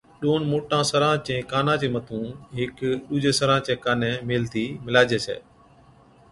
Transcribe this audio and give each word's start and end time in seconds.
ڏونَ 0.21 0.41
موٽان 0.51 0.83
سران 0.91 1.15
چين 1.25 1.39
ڪانان 1.51 1.75
چي 1.81 1.87
مَٿُون 1.95 2.25
ھيڪ 2.57 2.71
ڏُوجي 3.07 3.31
سران 3.39 3.59
چي 3.65 3.73
ڪاني 3.83 4.11
ميلهتِي 4.27 4.65
مِلاجي 4.85 5.19
ڇَي 5.25 5.37